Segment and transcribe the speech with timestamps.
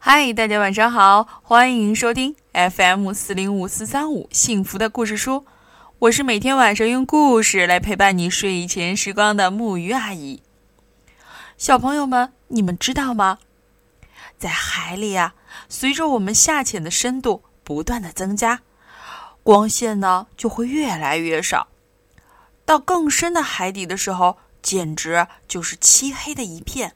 [0.00, 5.44] 嗨，大家晚上好，欢迎收听 FM 四零五四三五幸福的故事书。
[5.98, 10.40] 我是每天晚上用故事来陪伴你睡前时光的木鱼阿姨。
[11.56, 13.40] 小朋友们，你们知道吗？
[14.38, 15.34] 在海里啊，
[15.68, 18.60] 随着我们下潜的深度不断的增加，
[19.42, 21.66] 光线呢就会越来越少。
[22.64, 26.94] 到更深的海底的时候，简直就是漆黑的一片，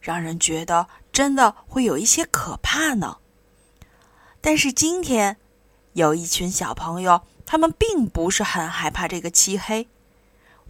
[0.00, 3.16] 让人觉得真的会有一些可怕呢。
[4.42, 5.38] 但是今天，
[5.94, 9.88] 有一群小朋友，他们并不是很害怕这个漆黑，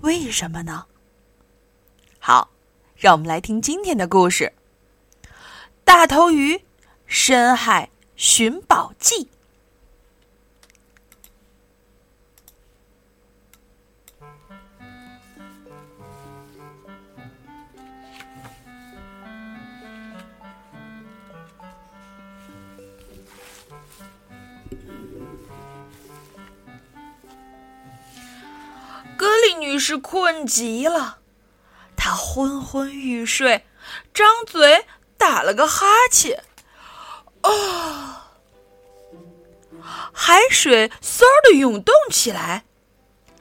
[0.02, 0.86] 为什么呢？
[2.20, 2.50] 好，
[2.94, 4.52] 让我们来听今天的故事。
[5.82, 6.62] 大头鱼
[7.06, 9.28] 深海寻宝记。
[29.78, 31.18] 是困极了，
[31.96, 33.66] 他昏昏欲睡，
[34.12, 34.86] 张嘴。
[35.18, 36.44] 打了个哈欠，
[37.40, 38.34] 啊！
[40.12, 42.64] 海水嗖的涌动起来，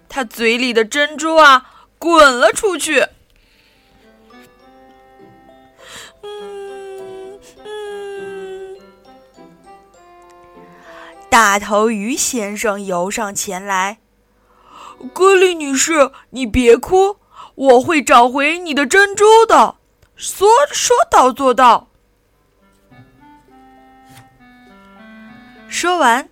[0.08, 3.10] 他嘴里的珍珠啊滚了出去。
[6.24, 8.78] 嗯嗯，
[11.30, 13.98] 大头鱼先生游上前来，
[15.14, 17.18] 格丽女士，你别哭，
[17.56, 19.76] 我会找回你的珍珠的。
[20.16, 21.90] 说说到做到。
[25.68, 26.30] 说完，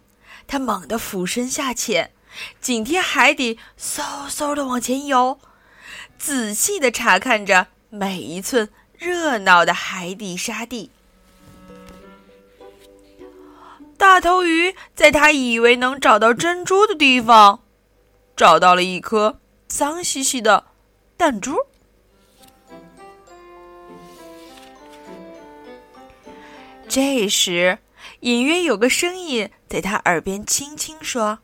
[0.47, 2.11] 他猛地俯身下潜，
[2.61, 5.39] 紧贴海底，嗖嗖的往前游，
[6.17, 10.91] 仔细的查看着每一寸热闹的海底沙地。
[13.97, 17.62] 大头鱼在他以为能找到珍珠的地方，
[18.35, 20.65] 找到了一颗脏兮兮的
[21.17, 21.55] 弹珠。
[26.87, 27.79] 这时，
[28.19, 31.39] 隐约有个声音在他耳边轻轻说：“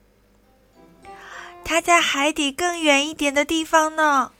[1.65, 4.31] 他在海底更远一点的地方呢。”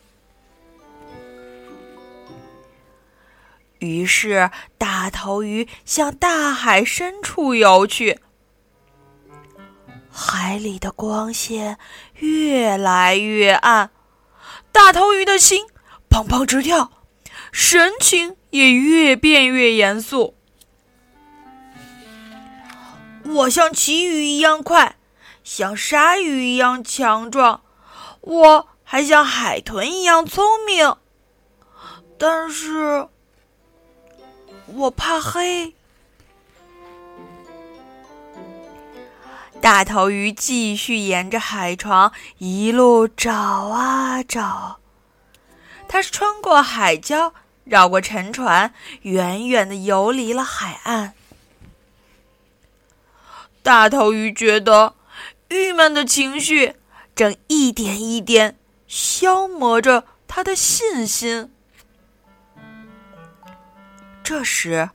[3.79, 8.19] 于是，大头鱼向大海深处游去。
[10.19, 11.77] 海里的光线
[12.15, 13.89] 越来越暗，
[14.73, 15.65] 大头鱼的心
[16.09, 16.91] 砰砰直跳，
[17.53, 20.35] 神情也越变越严肃。
[23.23, 24.97] 我像旗鱼一样快，
[25.41, 27.61] 像鲨鱼一样强壮，
[28.19, 30.97] 我还像海豚一样聪明，
[32.17, 33.07] 但是
[34.65, 35.75] 我怕黑。
[39.61, 44.79] 大头鱼继续沿着海床一路找啊找，
[45.87, 47.33] 它穿过海礁，
[47.65, 51.13] 绕过沉船，远远的游离了海岸。
[53.61, 54.95] 大头鱼觉得
[55.49, 56.75] 郁闷的情绪
[57.13, 61.51] 正一点一点消磨着他的信心。
[64.23, 64.91] 这时，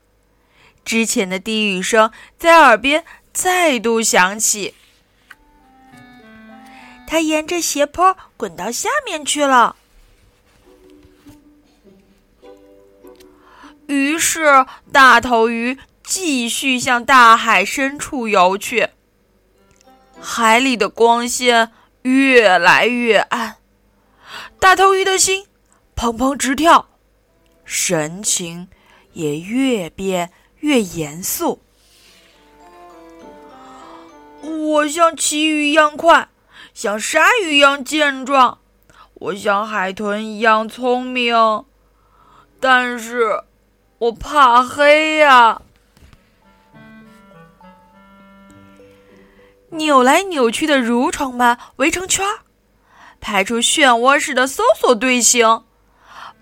[0.84, 4.74] 之前的低语声在耳边再度响起。
[7.06, 9.76] 他沿着斜坡滚到下面去了。
[13.88, 15.78] 于是，大头鱼。
[16.06, 18.90] 继续向大海深处游去。
[20.20, 23.56] 海里的光线越来越暗，
[24.60, 25.46] 大头鱼的心
[25.96, 26.90] 砰砰直跳，
[27.64, 28.68] 神情
[29.14, 31.63] 也越变越严肃。
[34.64, 36.28] 我像旗鱼一样快，
[36.72, 38.58] 像鲨鱼一样健壮，
[39.14, 41.64] 我像海豚一样聪明，
[42.58, 43.42] 但是
[43.98, 45.60] 我怕黑呀。
[49.70, 52.40] 扭来扭去的蠕虫们围成圈儿，
[53.20, 55.64] 排出漩涡式的搜索队形，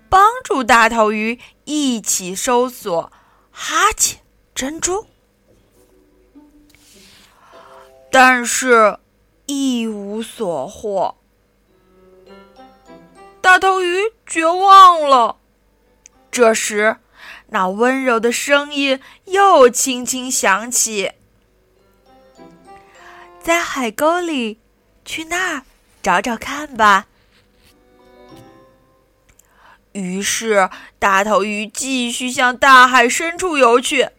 [0.07, 3.11] 帮助大头鱼一起搜索
[3.51, 4.21] 哈欠
[4.55, 5.07] 珍珠。
[8.13, 8.99] 但是，
[9.47, 11.17] 一无所获。
[13.41, 15.37] 大头鱼绝望了。
[16.29, 16.97] 这时，
[17.47, 21.13] 那温柔的声音又轻轻响起。
[23.41, 24.59] 在海沟里，
[25.03, 25.63] 去那儿
[26.03, 27.07] 找找看吧。
[29.93, 30.69] 于是，
[30.99, 34.09] 大头鱼继续向大海深处游去。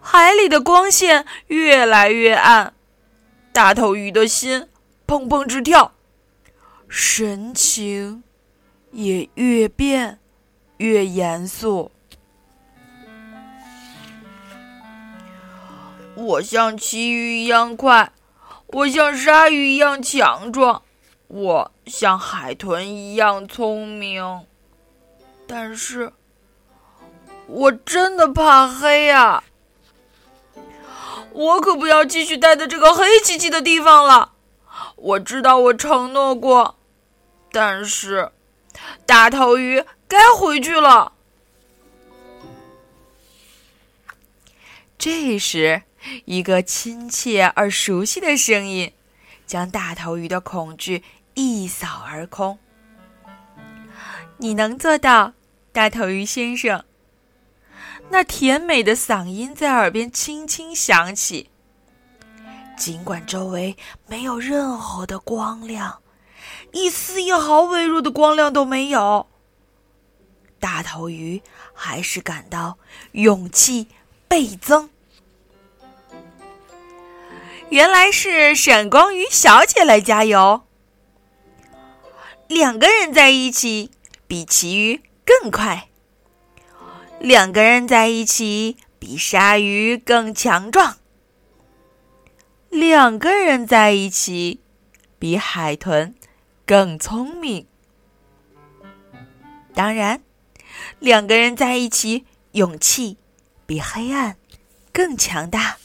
[0.00, 2.72] 海里的光线越来越暗，
[3.52, 4.66] 大头鱼的心
[5.06, 5.92] 砰砰直跳，
[6.88, 8.24] 神情
[8.92, 10.18] 也越变
[10.78, 11.90] 越严肃。
[16.14, 18.12] 我像旗鱼一样快，
[18.68, 20.82] 我像鲨鱼一样强壮，
[21.28, 24.46] 我像海豚一样聪明。
[25.46, 26.12] 但是，
[27.46, 29.44] 我真的怕黑呀！
[31.34, 34.32] 我可不要继续待在这个黑漆漆的地方了。
[34.96, 36.76] 我知道我承诺过，
[37.50, 38.30] 但是
[39.06, 41.12] 大头鱼该回去了。
[44.98, 45.82] 这时，
[46.26, 48.92] 一个亲切而熟悉的声音
[49.46, 51.02] 将大头鱼的恐惧
[51.34, 52.58] 一扫而空。
[54.38, 55.32] 你能做到，
[55.72, 56.84] 大头鱼先生。
[58.10, 61.50] 那甜美的嗓音在耳边轻轻响起。
[62.76, 63.76] 尽管周围
[64.06, 66.00] 没有任何的光亮，
[66.72, 69.26] 一丝一毫微弱的光亮都没有，
[70.60, 72.78] 大头鱼还是感到
[73.12, 73.88] 勇气
[74.28, 74.90] 倍增。
[77.70, 80.62] 原来是闪光鱼小姐来加油。
[82.48, 83.90] 两个人在一起。
[84.32, 85.90] 比其余更快，
[87.22, 90.96] 两个人在一起比鲨鱼更强壮，
[92.68, 94.58] 两个人在一起
[95.20, 96.16] 比海豚
[96.66, 97.68] 更聪明。
[99.72, 100.20] 当然，
[100.98, 103.18] 两个人在一起勇气
[103.66, 104.36] 比黑暗
[104.92, 105.76] 更强大。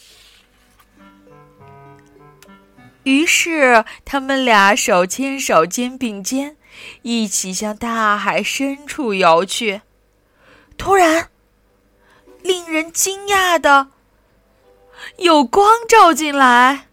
[3.04, 6.58] 于是，他们俩手牵手，肩并肩。
[7.04, 9.82] 一起向大海深处游去。
[10.78, 11.30] 突然，
[12.42, 13.88] 令人惊讶的，
[15.18, 16.88] 有光照进来。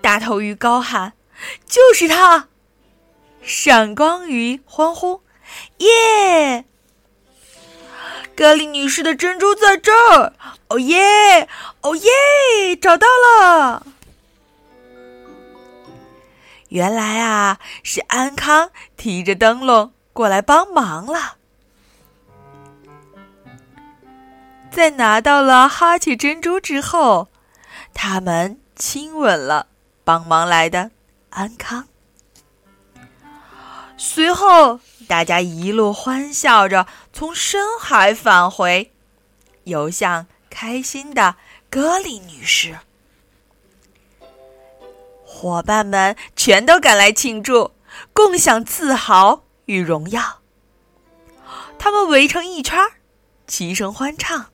[0.00, 1.12] 大头鱼高喊
[1.66, 2.48] ：“就是它！”
[3.42, 5.22] 闪光鱼欢呼
[5.78, 6.64] ：“耶！
[8.34, 10.32] 格里女士的珍珠在这儿！
[10.68, 11.48] 哦耶！
[11.82, 12.76] 哦耶！
[12.80, 13.86] 找到了！”
[16.70, 21.36] 原来啊，是安康提着灯笼过来帮忙了。
[24.72, 27.28] 在拿到了哈奇珍珠之后，
[27.92, 29.66] 他们亲吻了
[30.02, 30.90] 帮忙来的
[31.28, 31.86] 安康。
[33.98, 38.90] 随后，大家一路欢笑着从深海返回，
[39.64, 41.36] 游向开心的
[41.68, 42.78] 格里女士。
[45.24, 47.72] 伙伴们全都赶来庆祝，
[48.12, 50.40] 共享自豪与荣耀。
[51.78, 52.78] 他们围成一圈，
[53.46, 54.46] 齐声欢唱：“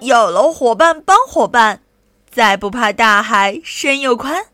[0.00, 1.82] 有了伙伴帮伙伴，
[2.30, 4.46] 再不怕大海深又宽。”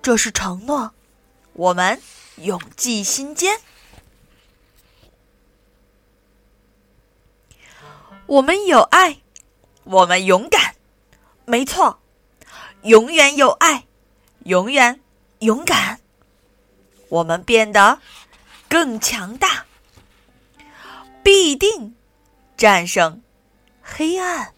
[0.00, 0.92] 这是承诺，
[1.52, 2.00] 我们
[2.36, 3.60] 永记心间。
[8.26, 9.18] 我们有爱，
[9.84, 10.74] 我们勇敢，
[11.44, 11.98] 没错。
[12.82, 13.84] 永远有爱，
[14.44, 15.00] 永远
[15.40, 16.00] 勇敢。
[17.08, 18.00] 我们变得
[18.68, 19.66] 更强大，
[21.22, 21.94] 必定
[22.56, 23.22] 战胜
[23.94, 24.50] 黑暗。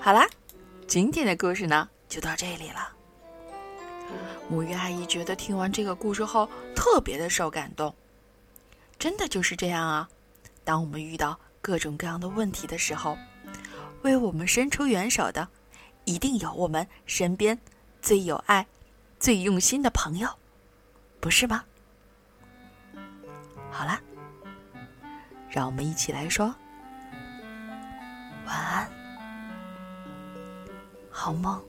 [0.00, 0.24] 好啦，
[0.86, 2.92] 今天的故事呢就到这里了。
[4.48, 7.92] 母鱼阿姨觉得听完这个故事后特别的受感动，
[9.06, 10.08] 真的就是这样啊！
[10.64, 13.16] 当我们遇到各种各样的问题的时候，
[14.02, 15.46] 为我们伸出援手的，
[16.06, 17.56] 一定有我们身边
[18.02, 18.66] 最有爱、
[19.20, 20.28] 最用心的朋友，
[21.20, 21.62] 不是吗？
[23.70, 24.00] 好啦，
[25.48, 26.52] 让我们一起来说
[28.44, 28.90] 晚安。
[31.12, 31.64] 好梦。